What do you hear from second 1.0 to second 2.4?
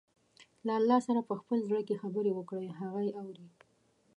سره په خپل زړه کې خبرې